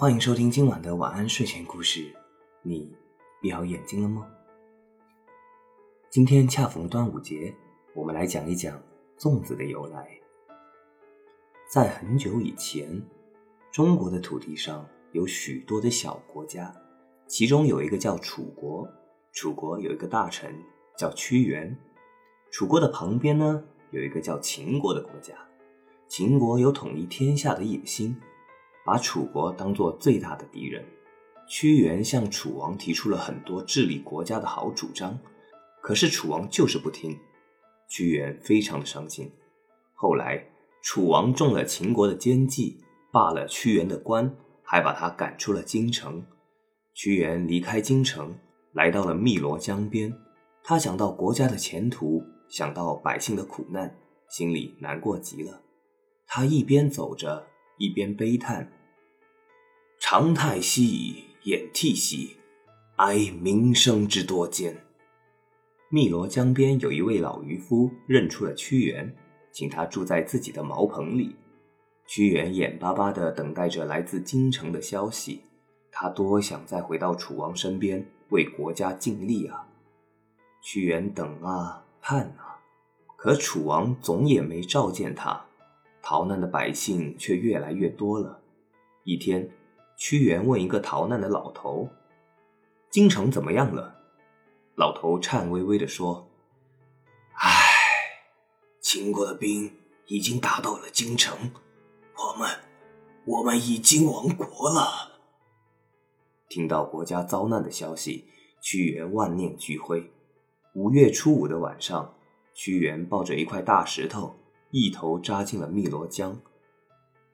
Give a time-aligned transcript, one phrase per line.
[0.00, 2.14] 欢迎收听今晚的晚安睡前故事。
[2.62, 2.94] 你
[3.42, 4.30] 闭好眼睛了吗？
[6.08, 7.52] 今天恰逢端午节，
[7.96, 8.80] 我们来讲一讲
[9.18, 10.08] 粽子的由来。
[11.68, 13.02] 在很久以前，
[13.72, 16.72] 中国的土地上有许多的小国家，
[17.26, 18.88] 其中有一个叫楚国。
[19.32, 20.54] 楚国有一个大臣
[20.96, 21.76] 叫屈原。
[22.52, 25.34] 楚国的旁边呢，有一个叫秦国的国家。
[26.06, 28.16] 秦国有统一天下的野心。
[28.88, 30.82] 把楚国当做最大的敌人，
[31.46, 35.18] 屈原向楚王提出了很多治理国家的好主张，
[35.82, 37.14] 可是楚王就是不听，
[37.90, 39.30] 屈原非常的伤心。
[39.92, 40.42] 后来
[40.82, 46.24] 楚王中了秦国的奸计，罢了屈原的官，还把他赶出了京城。
[46.94, 48.38] 屈原离开京城，
[48.72, 50.10] 来到了汨罗江边，
[50.64, 53.94] 他想到国家的前途，想到百姓的苦难，
[54.30, 55.60] 心里难过极了。
[56.26, 58.72] 他一边走着，一边悲叹。
[60.10, 62.38] 长太息以，掩涕兮，
[62.96, 64.74] 哀民生之多艰。
[65.90, 69.14] 汨罗江边有一位老渔夫认出了屈原，
[69.52, 71.36] 请他住在自己的茅棚里。
[72.06, 75.42] 屈原眼巴巴地等待着来自京城的消息，
[75.92, 79.68] 他多想再回到楚王身边为国家尽力啊！
[80.62, 82.56] 屈原等啊盼啊，
[83.18, 85.44] 可楚王总也没召见他，
[86.00, 88.40] 逃难的百姓却越来越多了。
[89.04, 89.50] 一天。
[89.98, 91.88] 屈原问一个逃难的老头
[92.88, 93.96] ：“京城怎么样了？”
[94.76, 96.30] 老头颤巍巍地说
[97.34, 97.50] ：“唉，
[98.80, 99.76] 秦国的兵
[100.06, 101.50] 已经打到了京城，
[102.14, 102.48] 我们，
[103.26, 105.18] 我们已经亡国了。”
[106.48, 108.28] 听到国家遭难的消息，
[108.60, 110.12] 屈原万念俱灰。
[110.74, 112.14] 五月初五的晚上，
[112.54, 114.36] 屈原抱着一块大石头，
[114.70, 116.40] 一头扎进了汨罗江。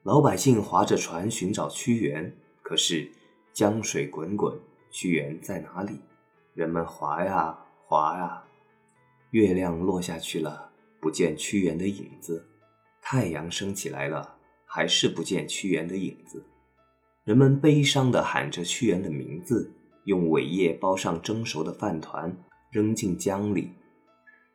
[0.01, 2.35] 老百姓划着船寻找屈原。
[2.65, 3.07] 可是
[3.53, 4.51] 江水滚滚，
[4.89, 5.99] 屈原在哪里？
[6.55, 7.55] 人们划呀
[7.85, 8.43] 划呀，
[9.29, 12.43] 月亮落下去了，不见屈原的影子；
[13.03, 16.43] 太阳升起来了，还是不见屈原的影子。
[17.23, 19.71] 人们悲伤地喊着屈原的名字，
[20.05, 22.35] 用苇叶包上蒸熟的饭团，
[22.71, 23.73] 扔进江里。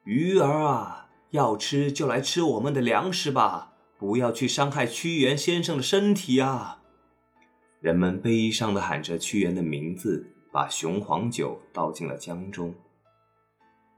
[0.03, 6.79] 鱼儿啊，要吃就来吃我们的粮食吧，不要去伤害屈原先生的身体啊！
[7.80, 12.74] 人们悲伤地喊着屈原的名字，把雄黄酒倒进了江中。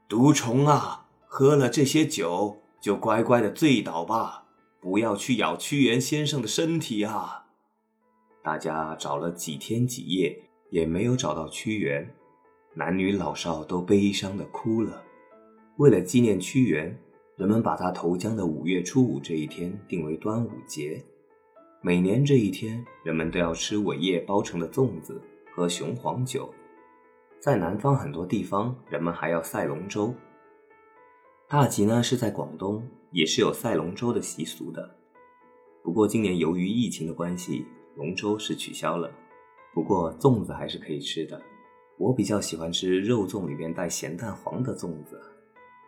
[0.07, 4.45] 毒虫啊，喝了这些酒就乖乖的醉倒吧，
[4.79, 7.47] 不要去咬屈原先生的身体啊！
[8.41, 10.37] 大家找了几天几夜，
[10.69, 12.09] 也没有找到屈原，
[12.75, 15.03] 男女老少都悲伤的哭了。
[15.77, 16.97] 为了纪念屈原，
[17.35, 21.03] 人们把他投江的五月初五这一天定为端午节。
[21.85, 25.21] 每年这一天，人们都要吃苇叶包成的粽子，
[25.53, 26.49] 喝雄黄酒。
[27.41, 30.15] 在南方很多地方，人们还要赛龙舟。
[31.45, 34.95] 大吉呢是在广东，也是有赛龙舟的习俗的。
[35.83, 37.65] 不过今年由于疫情的关系，
[37.97, 39.11] 龙舟是取消了。
[39.73, 41.41] 不过粽子还是可以吃的。
[41.97, 45.21] 我比较喜欢吃肉粽里面带咸蛋黄的粽子，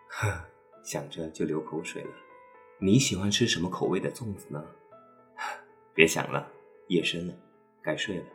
[0.09, 0.27] 呵，
[0.83, 2.11] 想着就流口水了。
[2.81, 4.61] 你喜欢吃什么口味的粽子呢？
[5.95, 6.45] 别想了，
[6.89, 7.33] 夜深了，
[7.81, 8.25] 该睡了。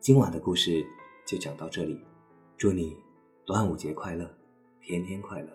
[0.00, 0.82] 今晚的故事
[1.26, 2.02] 就讲到这里，
[2.56, 2.96] 祝你
[3.44, 4.26] 端午节快乐，
[4.80, 5.50] 天天快乐。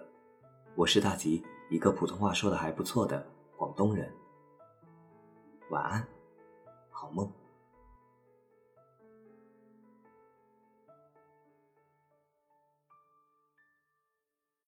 [0.76, 4.14] 我是大吉，一个普通话说的还不错的广东人。
[5.72, 6.08] 晚安，
[6.92, 7.28] 好梦。